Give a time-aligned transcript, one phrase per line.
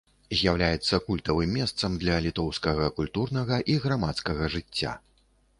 [0.37, 4.99] З'яўляецца культавым месцам для літоўскага культурнага і грамадскага жыцця.